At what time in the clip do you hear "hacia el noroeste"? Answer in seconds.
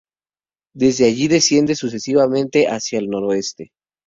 2.65-3.69